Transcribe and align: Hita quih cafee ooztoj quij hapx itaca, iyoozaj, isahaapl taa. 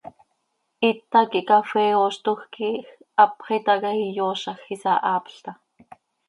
Hita 0.85 1.19
quih 1.31 1.47
cafee 1.49 1.91
ooztoj 1.97 2.41
quij 2.55 2.79
hapx 3.19 3.45
itaca, 3.59 3.89
iyoozaj, 4.07 4.63
isahaapl 4.75 5.35
taa. 5.45 5.55